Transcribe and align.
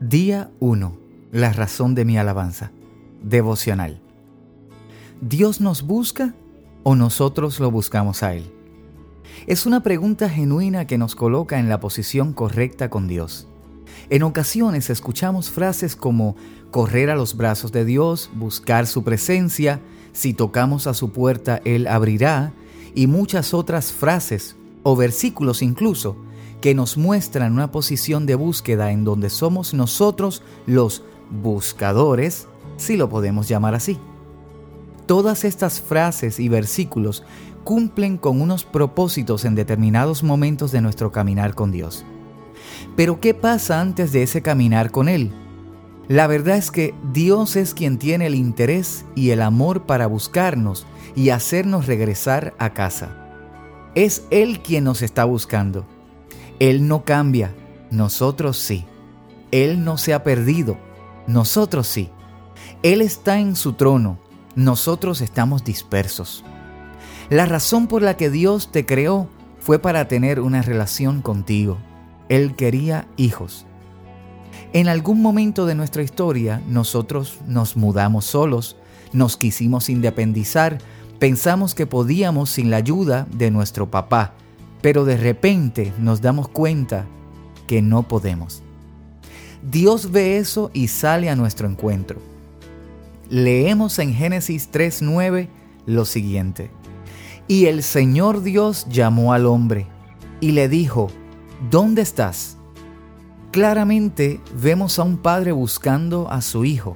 Día 0.00 0.50
1. 0.58 0.98
La 1.30 1.52
razón 1.52 1.94
de 1.94 2.04
mi 2.04 2.18
alabanza. 2.18 2.72
Devocional. 3.22 4.00
¿Dios 5.20 5.60
nos 5.60 5.82
busca 5.82 6.34
o 6.82 6.96
nosotros 6.96 7.60
lo 7.60 7.70
buscamos 7.70 8.24
a 8.24 8.34
Él? 8.34 8.50
Es 9.46 9.66
una 9.66 9.84
pregunta 9.84 10.28
genuina 10.28 10.88
que 10.88 10.98
nos 10.98 11.14
coloca 11.14 11.60
en 11.60 11.68
la 11.68 11.78
posición 11.78 12.32
correcta 12.32 12.90
con 12.90 13.06
Dios. 13.06 13.46
En 14.10 14.24
ocasiones 14.24 14.90
escuchamos 14.90 15.50
frases 15.50 15.94
como 15.94 16.34
correr 16.72 17.08
a 17.08 17.14
los 17.14 17.36
brazos 17.36 17.70
de 17.70 17.84
Dios, 17.84 18.30
buscar 18.34 18.88
su 18.88 19.04
presencia, 19.04 19.80
si 20.12 20.34
tocamos 20.34 20.88
a 20.88 20.94
su 20.94 21.12
puerta 21.12 21.62
Él 21.64 21.86
abrirá, 21.86 22.52
y 22.96 23.06
muchas 23.06 23.54
otras 23.54 23.92
frases 23.92 24.56
o 24.82 24.96
versículos 24.96 25.62
incluso 25.62 26.16
que 26.64 26.74
nos 26.74 26.96
muestran 26.96 27.52
una 27.52 27.70
posición 27.70 28.24
de 28.24 28.36
búsqueda 28.36 28.90
en 28.90 29.04
donde 29.04 29.28
somos 29.28 29.74
nosotros 29.74 30.40
los 30.64 31.02
buscadores, 31.28 32.48
si 32.78 32.96
lo 32.96 33.10
podemos 33.10 33.48
llamar 33.48 33.74
así. 33.74 33.98
Todas 35.04 35.44
estas 35.44 35.82
frases 35.82 36.40
y 36.40 36.48
versículos 36.48 37.22
cumplen 37.64 38.16
con 38.16 38.40
unos 38.40 38.64
propósitos 38.64 39.44
en 39.44 39.54
determinados 39.54 40.22
momentos 40.22 40.72
de 40.72 40.80
nuestro 40.80 41.12
caminar 41.12 41.54
con 41.54 41.70
Dios. 41.70 42.06
Pero 42.96 43.20
¿qué 43.20 43.34
pasa 43.34 43.82
antes 43.82 44.10
de 44.12 44.22
ese 44.22 44.40
caminar 44.40 44.90
con 44.90 45.10
Él? 45.10 45.32
La 46.08 46.26
verdad 46.26 46.56
es 46.56 46.70
que 46.70 46.94
Dios 47.12 47.56
es 47.56 47.74
quien 47.74 47.98
tiene 47.98 48.24
el 48.24 48.34
interés 48.34 49.04
y 49.14 49.32
el 49.32 49.42
amor 49.42 49.82
para 49.82 50.06
buscarnos 50.06 50.86
y 51.14 51.28
hacernos 51.28 51.84
regresar 51.84 52.54
a 52.58 52.72
casa. 52.72 53.10
Es 53.94 54.24
Él 54.30 54.60
quien 54.62 54.84
nos 54.84 55.02
está 55.02 55.26
buscando. 55.26 55.84
Él 56.58 56.86
no 56.86 57.04
cambia, 57.04 57.54
nosotros 57.90 58.58
sí. 58.58 58.84
Él 59.50 59.84
no 59.84 59.98
se 59.98 60.14
ha 60.14 60.24
perdido, 60.24 60.76
nosotros 61.26 61.86
sí. 61.86 62.10
Él 62.82 63.00
está 63.00 63.38
en 63.38 63.56
su 63.56 63.74
trono, 63.74 64.18
nosotros 64.54 65.20
estamos 65.20 65.64
dispersos. 65.64 66.44
La 67.30 67.46
razón 67.46 67.86
por 67.86 68.02
la 68.02 68.16
que 68.16 68.30
Dios 68.30 68.70
te 68.70 68.84
creó 68.84 69.28
fue 69.58 69.78
para 69.78 70.08
tener 70.08 70.40
una 70.40 70.60
relación 70.62 71.22
contigo. 71.22 71.78
Él 72.28 72.54
quería 72.54 73.08
hijos. 73.16 73.66
En 74.72 74.88
algún 74.88 75.22
momento 75.22 75.66
de 75.66 75.74
nuestra 75.74 76.02
historia 76.02 76.60
nosotros 76.68 77.38
nos 77.46 77.76
mudamos 77.76 78.24
solos, 78.26 78.76
nos 79.12 79.36
quisimos 79.36 79.88
independizar, 79.88 80.78
pensamos 81.18 81.74
que 81.74 81.86
podíamos 81.86 82.50
sin 82.50 82.70
la 82.70 82.76
ayuda 82.76 83.26
de 83.30 83.50
nuestro 83.50 83.90
papá, 83.90 84.34
pero 84.84 85.06
de 85.06 85.16
repente 85.16 85.94
nos 85.98 86.20
damos 86.20 86.46
cuenta 86.46 87.06
que 87.66 87.80
no 87.80 88.02
podemos. 88.02 88.62
Dios 89.62 90.12
ve 90.12 90.36
eso 90.36 90.70
y 90.74 90.88
sale 90.88 91.30
a 91.30 91.36
nuestro 91.36 91.66
encuentro. 91.66 92.20
Leemos 93.30 93.98
en 93.98 94.12
Génesis 94.12 94.70
3.9 94.70 95.48
lo 95.86 96.04
siguiente. 96.04 96.70
Y 97.48 97.64
el 97.64 97.82
Señor 97.82 98.42
Dios 98.42 98.86
llamó 98.90 99.32
al 99.32 99.46
hombre 99.46 99.86
y 100.42 100.52
le 100.52 100.68
dijo, 100.68 101.10
¿dónde 101.70 102.02
estás? 102.02 102.58
Claramente 103.52 104.38
vemos 104.60 104.98
a 104.98 105.04
un 105.04 105.16
padre 105.16 105.52
buscando 105.52 106.30
a 106.30 106.42
su 106.42 106.66
hijo. 106.66 106.94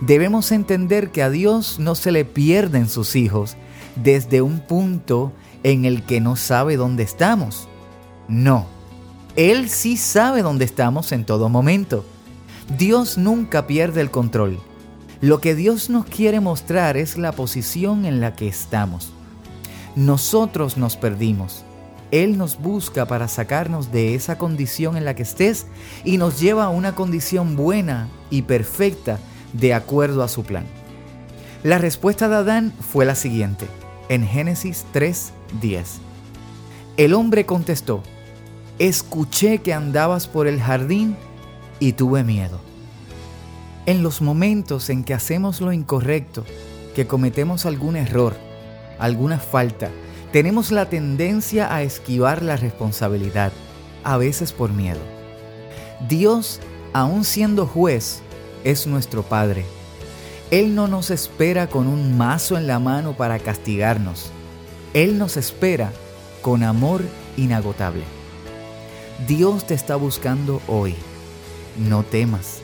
Debemos 0.00 0.52
entender 0.52 1.10
que 1.10 1.24
a 1.24 1.30
Dios 1.30 1.80
no 1.80 1.96
se 1.96 2.12
le 2.12 2.24
pierden 2.24 2.88
sus 2.88 3.16
hijos 3.16 3.56
desde 3.96 4.40
un 4.40 4.60
punto 4.60 5.32
en 5.62 5.84
el 5.84 6.02
que 6.02 6.20
no 6.20 6.36
sabe 6.36 6.76
dónde 6.76 7.02
estamos. 7.02 7.68
No, 8.28 8.66
Él 9.36 9.68
sí 9.68 9.96
sabe 9.96 10.42
dónde 10.42 10.64
estamos 10.64 11.12
en 11.12 11.24
todo 11.24 11.48
momento. 11.48 12.04
Dios 12.78 13.18
nunca 13.18 13.66
pierde 13.66 14.00
el 14.00 14.10
control. 14.10 14.58
Lo 15.20 15.40
que 15.40 15.54
Dios 15.54 15.90
nos 15.90 16.06
quiere 16.06 16.40
mostrar 16.40 16.96
es 16.96 17.16
la 17.16 17.32
posición 17.32 18.04
en 18.04 18.20
la 18.20 18.34
que 18.34 18.48
estamos. 18.48 19.12
Nosotros 19.94 20.76
nos 20.76 20.96
perdimos. 20.96 21.64
Él 22.10 22.36
nos 22.36 22.58
busca 22.58 23.06
para 23.06 23.28
sacarnos 23.28 23.90
de 23.90 24.14
esa 24.14 24.36
condición 24.36 24.96
en 24.96 25.04
la 25.04 25.14
que 25.14 25.22
estés 25.22 25.66
y 26.04 26.18
nos 26.18 26.40
lleva 26.40 26.64
a 26.64 26.70
una 26.70 26.94
condición 26.94 27.56
buena 27.56 28.08
y 28.30 28.42
perfecta 28.42 29.18
de 29.52 29.74
acuerdo 29.74 30.22
a 30.22 30.28
su 30.28 30.42
plan. 30.42 30.64
La 31.62 31.78
respuesta 31.78 32.28
de 32.28 32.36
Adán 32.36 32.72
fue 32.80 33.04
la 33.04 33.14
siguiente, 33.14 33.66
en 34.08 34.26
Génesis 34.26 34.84
3, 34.92 35.32
10. 35.60 36.00
El 36.96 37.14
hombre 37.14 37.46
contestó, 37.46 38.02
escuché 38.78 39.58
que 39.58 39.72
andabas 39.72 40.28
por 40.28 40.46
el 40.46 40.60
jardín 40.60 41.16
y 41.78 41.92
tuve 41.92 42.24
miedo. 42.24 42.60
En 43.86 44.02
los 44.02 44.22
momentos 44.22 44.90
en 44.90 45.04
que 45.04 45.14
hacemos 45.14 45.60
lo 45.60 45.72
incorrecto, 45.72 46.44
que 46.94 47.06
cometemos 47.06 47.66
algún 47.66 47.96
error, 47.96 48.36
alguna 48.98 49.38
falta, 49.38 49.90
tenemos 50.32 50.70
la 50.70 50.88
tendencia 50.88 51.74
a 51.74 51.82
esquivar 51.82 52.42
la 52.42 52.56
responsabilidad, 52.56 53.52
a 54.04 54.16
veces 54.16 54.52
por 54.52 54.72
miedo. 54.72 55.00
Dios, 56.08 56.60
aun 56.92 57.24
siendo 57.24 57.66
juez, 57.66 58.20
es 58.64 58.86
nuestro 58.86 59.22
Padre. 59.22 59.64
Él 60.50 60.74
no 60.74 60.88
nos 60.88 61.10
espera 61.10 61.68
con 61.68 61.86
un 61.86 62.16
mazo 62.16 62.58
en 62.58 62.66
la 62.66 62.78
mano 62.78 63.14
para 63.14 63.38
castigarnos 63.38 64.30
él 64.94 65.18
nos 65.18 65.36
espera 65.36 65.92
con 66.42 66.62
amor 66.62 67.02
inagotable. 67.36 68.04
Dios 69.26 69.66
te 69.66 69.74
está 69.74 69.96
buscando 69.96 70.60
hoy. 70.68 70.94
No 71.78 72.02
temas, 72.02 72.60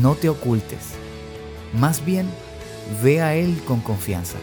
no 0.00 0.14
te 0.14 0.28
ocultes. 0.28 0.94
Más 1.72 2.04
bien, 2.04 2.28
ve 3.02 3.20
a 3.22 3.34
Él 3.34 3.60
con 3.66 3.80
confianza. 3.80 4.38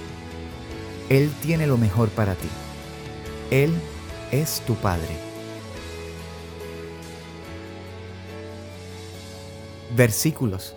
Él 1.10 1.32
tiene 1.42 1.68
lo 1.68 1.78
mejor 1.78 2.10
para 2.10 2.36
ti. 2.36 2.48
Él 3.52 3.74
es 4.32 4.62
tu 4.62 4.76
Padre. 4.76 5.18
Versículos. 9.96 10.76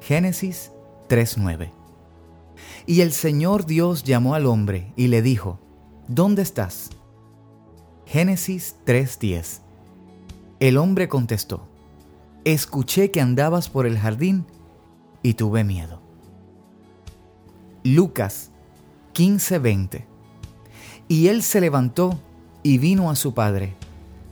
Génesis 0.00 0.72
3.9 1.08 1.81
y 2.86 3.00
el 3.00 3.12
Señor 3.12 3.66
Dios 3.66 4.02
llamó 4.02 4.34
al 4.34 4.46
hombre 4.46 4.92
y 4.96 5.08
le 5.08 5.22
dijo, 5.22 5.58
¿Dónde 6.08 6.42
estás? 6.42 6.90
Génesis 8.06 8.76
3:10 8.84 9.60
El 10.60 10.76
hombre 10.76 11.08
contestó, 11.08 11.68
Escuché 12.44 13.10
que 13.10 13.20
andabas 13.20 13.68
por 13.68 13.86
el 13.86 13.98
jardín 13.98 14.46
y 15.22 15.34
tuve 15.34 15.64
miedo. 15.64 16.02
Lucas 17.84 18.50
15:20 19.14 20.04
Y 21.08 21.28
él 21.28 21.42
se 21.42 21.60
levantó 21.60 22.18
y 22.64 22.78
vino 22.78 23.10
a 23.10 23.16
su 23.16 23.32
padre, 23.32 23.74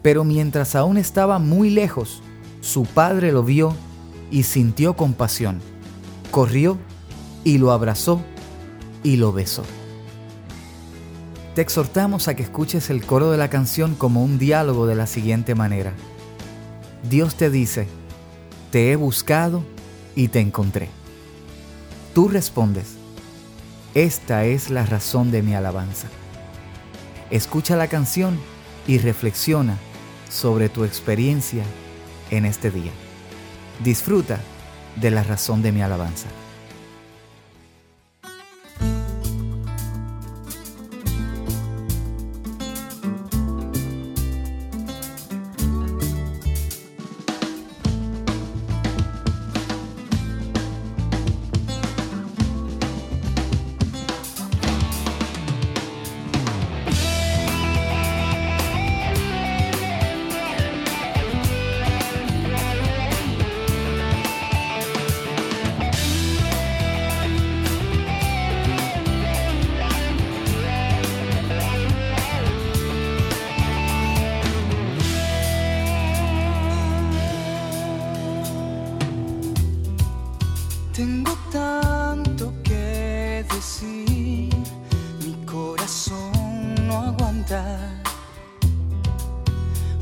pero 0.02 0.24
mientras 0.24 0.74
aún 0.74 0.96
estaba 0.96 1.38
muy 1.38 1.70
lejos, 1.70 2.22
su 2.60 2.84
padre 2.84 3.32
lo 3.32 3.44
vio 3.44 3.74
y 4.30 4.42
sintió 4.42 4.96
compasión. 4.96 5.60
Corrió 6.30 6.78
y 7.44 7.58
lo 7.58 7.72
abrazó 7.72 8.20
y 9.02 9.16
lo 9.16 9.32
besó. 9.32 9.64
Te 11.54 11.62
exhortamos 11.62 12.28
a 12.28 12.34
que 12.34 12.42
escuches 12.42 12.90
el 12.90 13.04
coro 13.04 13.30
de 13.30 13.38
la 13.38 13.50
canción 13.50 13.94
como 13.94 14.22
un 14.22 14.38
diálogo 14.38 14.86
de 14.86 14.94
la 14.94 15.06
siguiente 15.06 15.54
manera. 15.54 15.92
Dios 17.08 17.34
te 17.34 17.50
dice, 17.50 17.88
te 18.70 18.92
he 18.92 18.96
buscado 18.96 19.64
y 20.14 20.28
te 20.28 20.40
encontré. 20.40 20.88
Tú 22.14 22.28
respondes, 22.28 22.94
esta 23.94 24.44
es 24.44 24.70
la 24.70 24.86
razón 24.86 25.30
de 25.30 25.42
mi 25.42 25.54
alabanza. 25.54 26.08
Escucha 27.30 27.76
la 27.76 27.88
canción 27.88 28.38
y 28.86 28.98
reflexiona 28.98 29.76
sobre 30.30 30.68
tu 30.68 30.84
experiencia 30.84 31.64
en 32.30 32.44
este 32.44 32.70
día. 32.70 32.92
Disfruta 33.82 34.38
de 34.96 35.10
la 35.10 35.22
razón 35.22 35.62
de 35.62 35.72
mi 35.72 35.82
alabanza. 35.82 36.26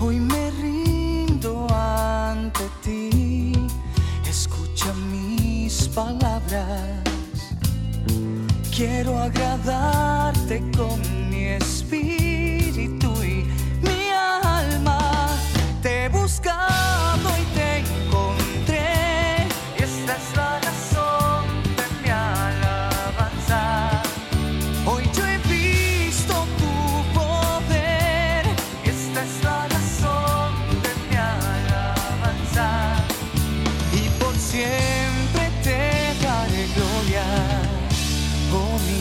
Hoy 0.00 0.18
me 0.20 0.50
rindo 0.62 1.66
ante 1.70 2.68
ti, 2.82 3.52
escucha 4.28 4.92
mis 5.10 5.88
palabras. 5.88 7.02
Quiero 8.74 9.18
agradarte 9.18 10.62
con 10.76 11.00
mi 11.30 11.44
espíritu. 11.46 12.57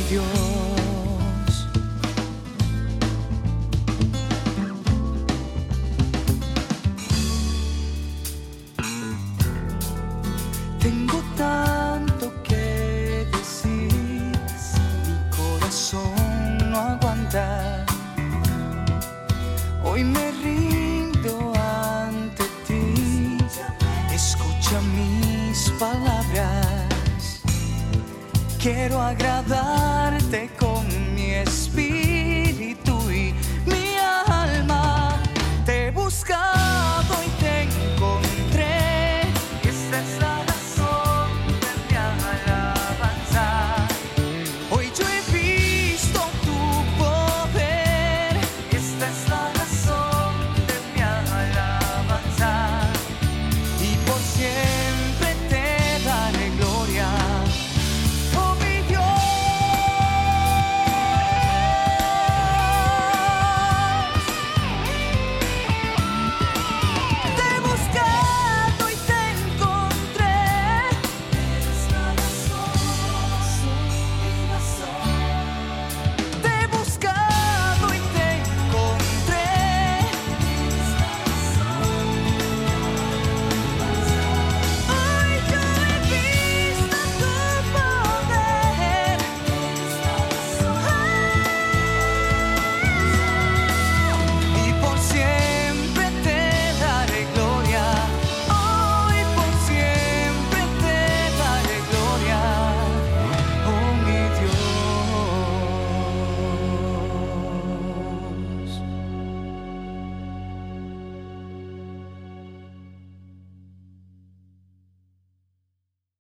Dios. 0.09 0.25
Tengo 10.79 11.21
tanto 11.35 12.31
que 12.43 13.27
decir, 13.33 13.91
mi 15.05 15.35
corazón 15.35 16.16
Quiero 28.59 28.99
agradarte 28.99 30.49
con 30.59 30.87
mi 31.13 31.31
espíritu 31.35 33.11
y 33.11 33.33
mi 33.65 33.95
alma. 34.27 35.21
Te 35.65 35.91
busca 35.91 36.56